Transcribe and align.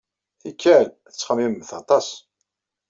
Tikkal, 0.41 0.85
tettxemmimemt 1.11 1.71
aṭas. 1.79 2.07